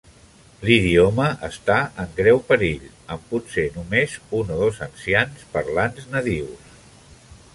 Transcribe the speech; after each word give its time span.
L'idioma 0.67 1.25
està 1.47 1.75
en 2.03 2.15
greu 2.19 2.41
perill, 2.47 2.87
amb 3.15 3.27
potser 3.33 3.67
només 3.75 4.17
un 4.39 4.49
o 4.55 4.59
dos 4.63 4.81
ancians 4.89 5.47
parlants 5.59 6.09
nadius. 6.17 6.75